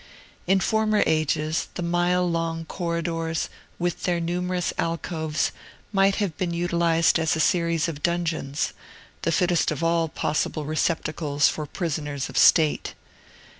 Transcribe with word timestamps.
In 0.47 0.59
former 0.61 1.03
ages, 1.05 1.67
the 1.75 1.83
mile 1.83 2.27
long 2.27 2.65
corridors, 2.65 3.49
with 3.77 4.01
their 4.01 4.19
numerous 4.19 4.73
alcoves, 4.79 5.51
might 5.93 6.15
have 6.15 6.35
been 6.37 6.55
utilized 6.55 7.19
as 7.19 7.35
a 7.35 7.39
series 7.39 7.87
of 7.87 8.01
dungeons, 8.01 8.73
the 9.21 9.31
fittest 9.31 9.69
of 9.69 9.83
all 9.83 10.09
possible 10.09 10.65
receptacles 10.65 11.49
for 11.49 11.67
prisoners 11.67 12.29
of 12.29 12.37
state. 12.39 12.95